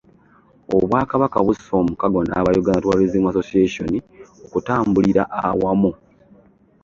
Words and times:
Obwakabaka 0.77 1.37
busse 1.45 1.71
omukago 1.81 2.19
n'aba 2.27 2.49
Uganda 2.61 2.83
Tourism 2.83 3.23
Association 3.31 3.91
okutambulira 4.45 5.23
awamu. 5.47 5.91